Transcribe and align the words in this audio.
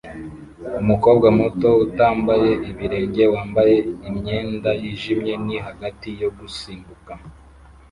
Umukobwa 0.81 1.27
muto 1.39 1.69
utambaye 1.85 2.51
ibirenge 2.69 3.23
wambaye 3.33 3.75
imyenda 4.09 4.69
yijimye 4.81 5.33
ni 5.45 5.57
hagati 5.67 6.09
yo 6.21 6.29
gusimbuka 6.37 7.11